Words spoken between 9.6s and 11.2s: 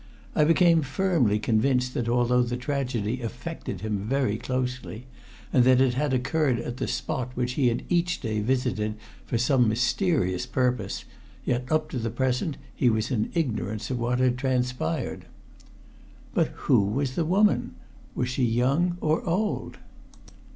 mysterious purpose,